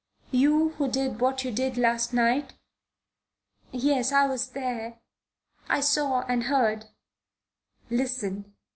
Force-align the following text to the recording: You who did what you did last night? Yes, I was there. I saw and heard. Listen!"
You 0.31 0.69
who 0.79 0.87
did 0.89 1.21
what 1.21 1.43
you 1.43 1.51
did 1.51 1.77
last 1.77 2.11
night? 2.11 2.53
Yes, 3.71 4.11
I 4.11 4.25
was 4.25 4.49
there. 4.49 4.99
I 5.69 5.81
saw 5.81 6.23
and 6.27 6.45
heard. 6.45 6.87
Listen!" 7.91 8.55